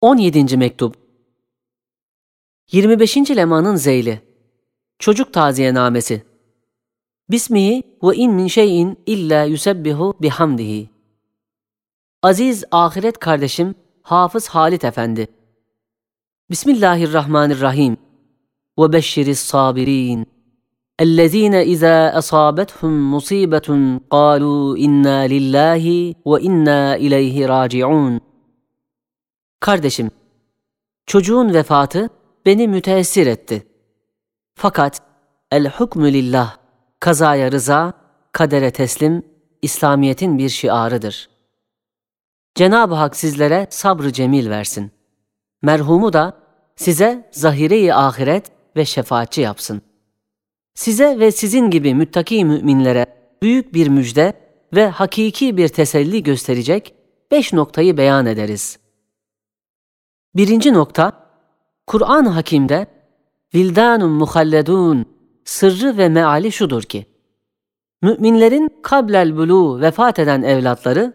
[0.00, 0.56] 17.
[0.56, 0.94] mektup
[2.72, 3.16] 25.
[3.16, 4.20] lemanın zeyli
[4.98, 6.22] Çocuk taziyenamesi
[7.30, 10.90] Bismihi ve in min şeyin illa yusebbihu bihamdihi
[12.22, 15.28] Aziz ahiret kardeşim Hafız Halit Efendi
[16.50, 17.96] Bismillahirrahmanirrahim
[18.78, 20.26] ve beşşiris sabirin
[21.04, 23.68] اَلَّذ۪ينَ اِذَا أَصَابَتْهُمْ مُصِيبَةٌ
[24.10, 28.20] قَالُوا اِنَّا لِلّٰهِ وَاِنَّا اِلَيْهِ رَاجِعُونَ
[29.60, 30.10] Kardeşim,
[31.06, 32.10] çocuğun vefatı
[32.46, 33.66] beni müteessir etti.
[34.54, 35.02] Fakat
[35.50, 36.56] el hukmü lillah,
[37.00, 37.92] kazaya rıza,
[38.32, 39.22] kadere teslim,
[39.62, 41.28] İslamiyet'in bir şiarıdır.
[42.54, 44.90] Cenab-ı Hak sizlere sabrı cemil versin.
[45.62, 46.36] Merhumu da
[46.76, 49.82] size zahire-i ahiret ve şefaatçi yapsın.
[50.74, 53.06] Size ve sizin gibi müttaki müminlere
[53.42, 54.32] büyük bir müjde
[54.74, 56.94] ve hakiki bir teselli gösterecek
[57.30, 58.85] beş noktayı beyan ederiz.''
[60.36, 61.12] Birinci nokta,
[61.86, 62.86] Kur'an-ı Hakim'de
[63.54, 65.06] vildanun muhalledun
[65.44, 67.06] sırrı ve meali şudur ki,
[68.02, 71.12] müminlerin kablel bulu vefat eden evlatları,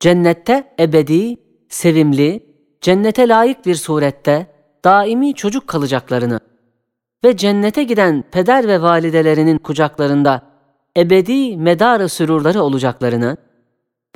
[0.00, 1.36] cennette ebedi,
[1.68, 2.46] sevimli,
[2.80, 4.46] cennete layık bir surette
[4.84, 6.40] daimi çocuk kalacaklarını
[7.24, 10.42] ve cennete giden peder ve validelerinin kucaklarında
[10.96, 13.36] ebedi medarı sürurları olacaklarını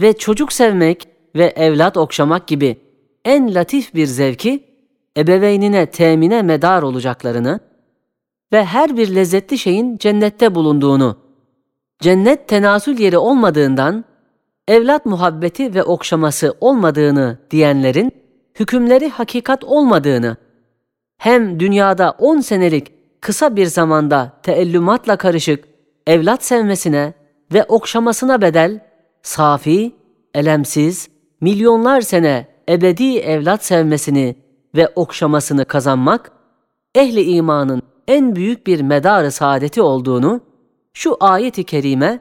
[0.01, 2.84] ve çocuk sevmek ve evlat okşamak gibi
[3.25, 4.65] en latif bir zevki
[5.17, 7.61] ebeveynine temine medar olacaklarını
[8.53, 11.17] ve her bir lezzetli şeyin cennette bulunduğunu,
[12.01, 14.05] cennet tenasül yeri olmadığından
[14.69, 18.13] evlat muhabbeti ve okşaması olmadığını diyenlerin
[18.61, 20.37] hükümleri hakikat olmadığını,
[21.19, 25.65] hem dünyada on senelik kısa bir zamanda teellümatla karışık
[26.07, 27.15] evlat sevmesine
[27.53, 28.81] ve okşamasına bedel,
[29.23, 29.93] safi,
[30.35, 31.09] elemsiz,
[31.41, 34.37] milyonlar sene ebedi evlat sevmesini
[34.75, 36.33] ve okşamasını kazanmak,
[36.95, 40.41] ehli imanın en büyük bir medarı saadeti olduğunu
[40.93, 42.21] şu ayeti kerime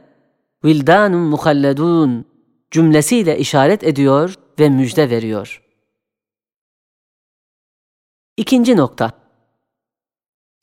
[0.66, 2.25] vildanun muhalledun
[2.72, 5.63] cümlesiyle işaret ediyor ve müjde veriyor.
[8.38, 9.12] İkinci nokta.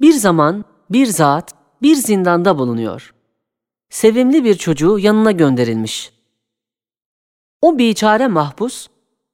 [0.01, 3.15] Bir zaman bir zat bir zindanda bulunuyor.
[3.91, 6.13] Sevimli bir çocuğu yanına gönderilmiş.
[7.63, 8.89] O biçare mahpus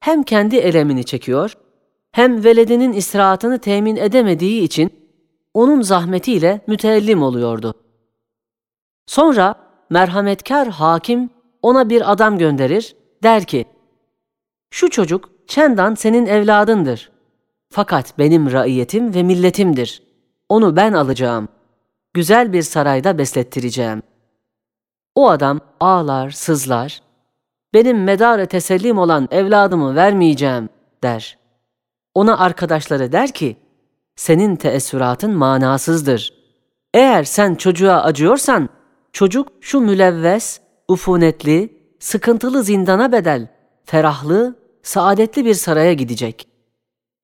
[0.06, 1.56] hem kendi elemini çekiyor,
[2.12, 4.90] hem veledinin istirahatını temin edemediği için
[5.54, 7.74] onun zahmetiyle müteellim oluyordu.
[9.06, 9.54] Sonra
[9.90, 11.30] merhametkar hakim
[11.62, 13.64] ona bir adam gönderir, der ki,
[14.70, 17.10] şu çocuk çendan senin evladındır.
[17.70, 20.02] Fakat benim raiyetim ve milletimdir.
[20.48, 21.48] Onu ben alacağım.
[22.14, 24.02] Güzel bir sarayda beslettireceğim.
[25.14, 27.02] O adam ağlar, sızlar,
[27.76, 30.68] benim medarı tesellim olan evladımı vermeyeceğim
[31.02, 31.38] der.
[32.14, 33.56] Ona arkadaşları der ki,
[34.16, 36.32] senin teessüratın manasızdır.
[36.94, 38.68] Eğer sen çocuğa acıyorsan,
[39.12, 43.48] çocuk şu mülevves, ufunetli, sıkıntılı zindana bedel,
[43.84, 46.48] ferahlı, saadetli bir saraya gidecek.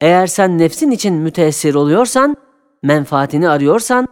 [0.00, 2.36] Eğer sen nefsin için müteessir oluyorsan,
[2.82, 4.08] menfaatini arıyorsan,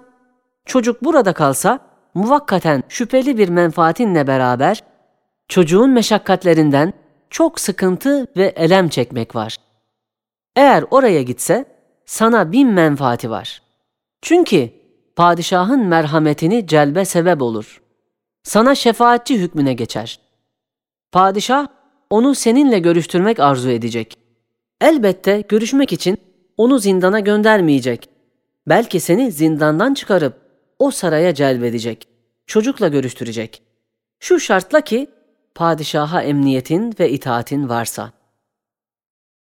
[0.66, 1.78] çocuk burada kalsa,
[2.14, 4.89] muvakkaten şüpheli bir menfaatinle beraber
[5.50, 6.92] çocuğun meşakkatlerinden
[7.30, 9.56] çok sıkıntı ve elem çekmek var.
[10.56, 11.64] Eğer oraya gitse
[12.06, 13.62] sana bin menfaati var.
[14.22, 14.70] Çünkü
[15.16, 17.82] padişahın merhametini celbe sebep olur.
[18.42, 20.20] Sana şefaatçi hükmüne geçer.
[21.12, 21.66] Padişah
[22.10, 24.16] onu seninle görüştürmek arzu edecek.
[24.80, 26.18] Elbette görüşmek için
[26.56, 28.08] onu zindana göndermeyecek.
[28.68, 30.34] Belki seni zindandan çıkarıp
[30.78, 32.08] o saraya celbedecek.
[32.46, 33.62] Çocukla görüştürecek.
[34.20, 35.06] Şu şartla ki
[35.54, 38.12] padişaha emniyetin ve itaatin varsa.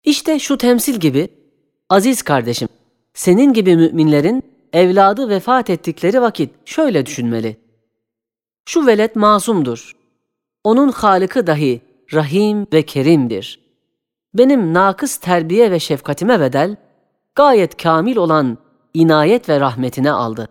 [0.04, 1.30] İşte şu temsil gibi,
[1.90, 2.68] aziz kardeşim,
[3.14, 7.58] senin gibi müminlerin evladı vefat ettikleri vakit şöyle düşünmeli.
[8.66, 9.96] Şu velet masumdur.
[10.64, 11.82] Onun halıkı dahi
[12.14, 13.60] rahim ve kerimdir.
[14.34, 16.76] Benim nakıs terbiye ve şefkatime bedel,
[17.36, 18.58] gayet kamil olan
[18.94, 20.48] inayet ve rahmetine aldı.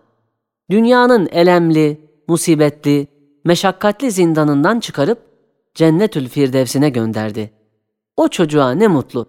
[0.69, 3.07] Dünyanın elemli, musibetli,
[3.45, 5.30] meşakkatli zindanından çıkarıp
[5.75, 7.51] Cennetül Firdevs'ine gönderdi.
[8.17, 9.25] O çocuğa ne mutlu.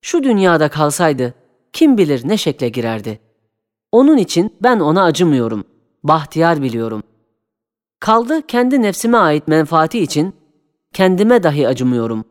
[0.00, 1.34] Şu dünyada kalsaydı
[1.72, 3.20] kim bilir ne şekle girerdi.
[3.92, 5.64] Onun için ben ona acımıyorum.
[6.04, 7.02] Bahtiyar biliyorum.
[8.00, 10.34] Kaldı kendi nefsime ait menfaati için
[10.92, 12.24] kendime dahi acımıyorum.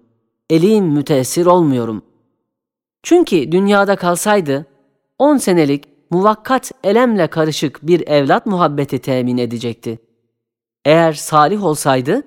[0.49, 2.01] Elim müteessir olmuyorum.
[3.03, 4.65] Çünkü dünyada kalsaydı
[5.19, 9.99] on senelik muvakkat elemle karışık bir evlat muhabbeti temin edecekti.
[10.85, 12.23] Eğer salih olsaydı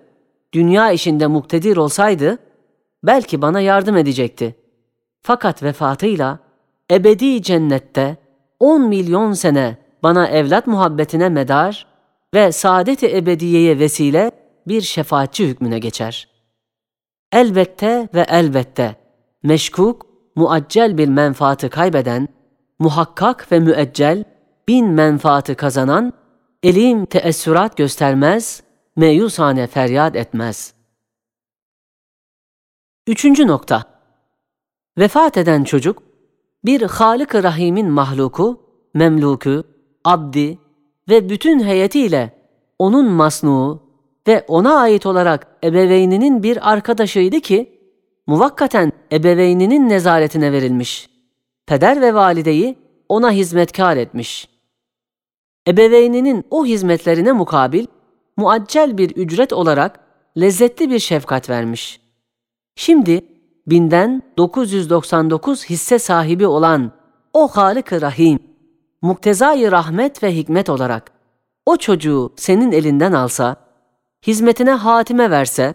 [0.55, 2.39] dünya işinde muktedir olsaydı
[3.03, 4.57] belki bana yardım edecekti.
[5.23, 6.39] Fakat vefatıyla
[6.91, 8.17] ebedi cennette
[8.61, 11.87] 10 milyon sene bana evlat muhabbetine medar
[12.35, 14.31] ve saadet-i ebediyeye vesile
[14.69, 16.29] bir şefaatçi hükmüne geçer.
[17.33, 18.97] Elbette ve elbette
[19.43, 20.07] meşkuk,
[20.37, 22.29] muaccel bir menfaatı kaybeden,
[22.79, 24.25] muhakkak ve müeccel
[24.69, 26.13] bin menfaatı kazanan,
[26.63, 28.63] elim teessürat göstermez,
[29.01, 30.75] meyusane feryat etmez.
[33.07, 33.85] Üçüncü nokta.
[34.99, 36.03] Vefat eden çocuk,
[36.65, 38.61] bir Halık-ı Rahim'in mahluku,
[38.95, 39.65] memluku,
[40.05, 40.59] abdi
[41.09, 42.33] ve bütün heyetiyle
[42.79, 43.83] onun masnuğu
[44.29, 47.81] ve ona ait olarak ebeveyninin bir arkadaşıydı ki,
[48.27, 51.11] muvakkaten ebeveyninin nezaretine verilmiş.
[51.67, 54.49] Peder ve valideyi ona hizmetkar etmiş.
[55.69, 57.87] Ebeveyninin o hizmetlerine mukabil,
[58.41, 60.01] muaccel bir ücret olarak
[60.41, 62.01] lezzetli bir şefkat vermiş.
[62.77, 63.25] Şimdi
[63.67, 66.93] binden 999 hisse sahibi olan
[67.33, 68.39] o Halık-ı Rahim,
[69.03, 71.13] muktezai rahmet ve hikmet olarak
[71.67, 73.57] o çocuğu senin elinden alsa,
[74.27, 75.75] hizmetine hatime verse,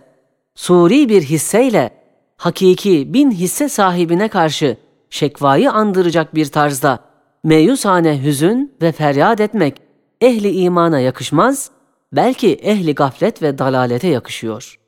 [0.56, 1.92] suri bir hisseyle
[2.38, 4.78] hakiki bin hisse sahibine karşı
[5.10, 7.00] şekvayı andıracak bir tarzda
[7.44, 9.82] meyusane hüzün ve feryat etmek
[10.22, 11.75] ehli imana yakışmaz,
[12.14, 14.80] belki ehli gaflet ve dalalete yakışıyor.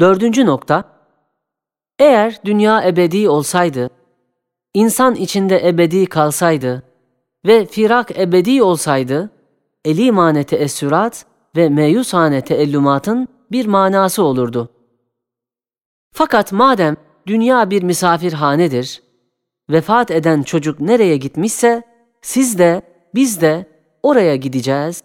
[0.00, 0.84] Dördüncü nokta,
[1.98, 3.90] eğer dünya ebedi olsaydı,
[4.74, 6.82] insan içinde ebedi kalsaydı
[7.46, 9.30] ve firak ebedi olsaydı,
[9.84, 11.26] elimane teessürat
[11.56, 14.68] ve meyusane teellümatın bir manası olurdu.
[16.12, 16.96] Fakat madem
[17.26, 19.02] dünya bir misafirhanedir,
[19.70, 21.82] vefat eden çocuk nereye gitmişse,
[22.22, 22.82] siz de,
[23.14, 23.66] biz de
[24.02, 25.02] oraya gideceğiz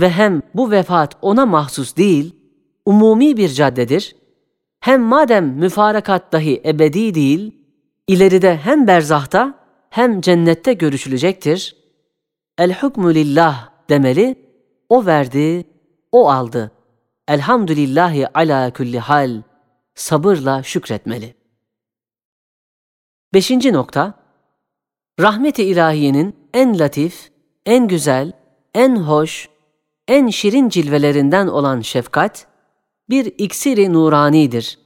[0.00, 2.36] ve hem bu vefat ona mahsus değil,
[2.86, 4.16] umumi bir caddedir,
[4.80, 7.58] hem madem müfarakat dahi ebedi değil,
[8.08, 9.54] ileride hem berzahta
[9.90, 11.76] hem cennette görüşülecektir.
[12.58, 14.36] El hukmu lillah demeli,
[14.88, 15.64] o verdi,
[16.12, 16.70] o aldı.
[17.28, 19.42] Elhamdülillahi ala kulli hal,
[19.94, 21.34] sabırla şükretmeli.
[23.34, 24.14] Beşinci nokta,
[25.20, 27.30] rahmet-i ilahiyenin en latif,
[27.66, 28.32] en güzel,
[28.74, 29.48] en hoş,
[30.08, 32.46] en şirin cilvelerinden olan şefkat,
[33.10, 34.78] bir iksiri nuranidir.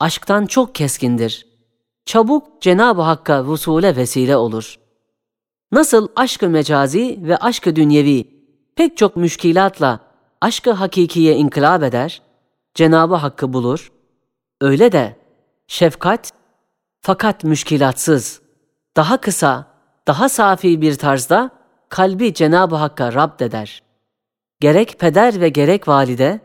[0.00, 1.46] Aşktan çok keskindir.
[2.04, 4.78] Çabuk Cenab-ı Hakk'a vusule vesile olur.
[5.72, 8.34] Nasıl aşkı mecazi ve aşkı dünyevi
[8.76, 10.00] pek çok müşkilatla
[10.40, 12.22] aşkı hakikiye inkılap eder,
[12.74, 13.92] Cenab-ı Hakk'ı bulur,
[14.60, 15.16] öyle de
[15.66, 16.32] şefkat
[17.00, 18.40] fakat müşkilatsız,
[18.96, 19.66] daha kısa,
[20.06, 21.50] daha safi bir tarzda
[21.88, 23.82] kalbi Cenab-ı Hakk'a Rab eder.
[24.64, 26.40] Gerek peder ve gerek valide,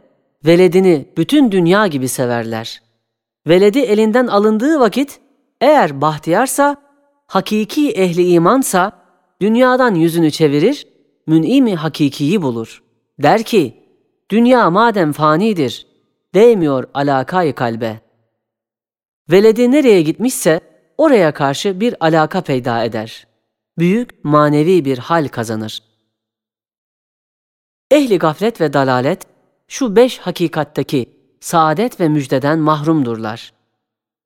[0.45, 2.81] veledini bütün dünya gibi severler.
[3.47, 5.19] Veledi elinden alındığı vakit,
[5.61, 6.75] eğer bahtiyarsa,
[7.27, 8.91] hakiki ehli imansa,
[9.41, 10.87] dünyadan yüzünü çevirir,
[11.27, 12.83] mün'imi hakikiyi bulur.
[13.19, 13.73] Der ki,
[14.31, 15.87] dünya madem fanidir,
[16.33, 17.99] değmiyor alakayı kalbe.
[19.31, 20.59] Veledi nereye gitmişse,
[20.97, 23.27] oraya karşı bir alaka peyda eder.
[23.77, 25.88] Büyük manevi bir hal kazanır.
[27.91, 29.21] Ehli gaflet ve dalalet,
[29.67, 31.09] şu beş hakikattaki
[31.39, 33.53] saadet ve müjdeden mahrumdurlar.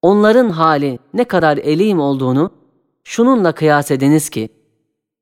[0.02, 2.52] Onların hali ne kadar elim olduğunu
[3.04, 4.50] şununla kıyas ediniz ki,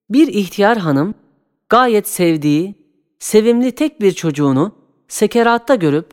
[0.10, 1.13] bir ihtiyar hanım
[1.70, 2.75] gayet sevdiği,
[3.20, 4.75] sevimli tek bir çocuğunu
[5.08, 6.12] sekeratta görüp,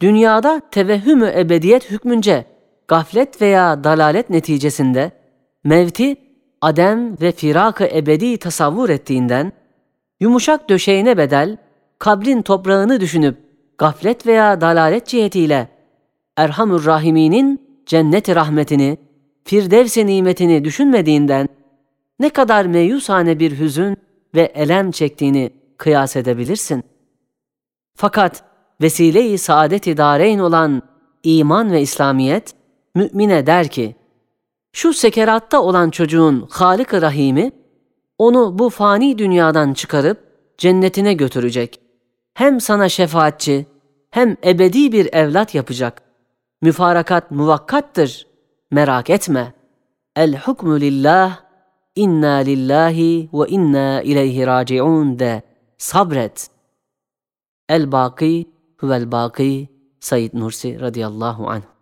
[0.00, 2.46] dünyada tevehhümü ebediyet hükmünce
[2.88, 5.12] gaflet veya dalalet neticesinde
[5.64, 6.16] mevti,
[6.60, 9.52] adem ve firak-ı ebedi tasavvur ettiğinden,
[10.20, 11.56] yumuşak döşeğine bedel,
[11.98, 13.36] kabrin toprağını düşünüp
[13.78, 15.68] gaflet veya dalalet cihetiyle
[16.36, 18.98] Erhamur Rahimi'nin cennet rahmetini,
[19.44, 21.48] firdevs nimetini düşünmediğinden
[22.20, 23.96] ne kadar meyusane bir hüzün
[24.34, 26.84] ve elem çektiğini kıyas edebilirsin.
[27.96, 28.44] Fakat
[28.80, 30.82] vesile-i saadet-i dareyn olan
[31.22, 32.54] iman ve İslamiyet,
[32.94, 33.96] mümine der ki,
[34.72, 37.52] şu sekeratta olan çocuğun Halık-ı Rahim'i,
[38.18, 40.18] onu bu fani dünyadan çıkarıp
[40.58, 41.87] cennetine götürecek.
[42.38, 43.66] Hem sana şefaatçi,
[44.10, 46.02] hem ebedi bir evlat yapacak.
[46.62, 48.26] Müfarakat muvakkattır,
[48.70, 49.52] merak etme.
[50.16, 51.40] El hukmu lillah,
[51.94, 55.42] inna lillahi ve inna ileyhi raciun de
[55.78, 56.50] sabret.
[57.68, 59.68] El baki huvel baki
[60.00, 61.77] Said Nursi radıyallahu anh.